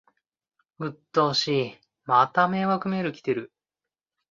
[0.79, 3.53] うっとうしい、また迷惑メール来てる